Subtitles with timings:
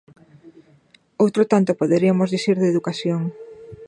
[1.23, 3.21] Outro tanto poderiamos dicir de educación.